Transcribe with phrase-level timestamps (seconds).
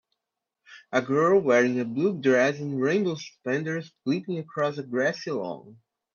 [0.91, 5.77] A girl wearing a blue dress and rainbow suspenders leaping across a grassy lawn.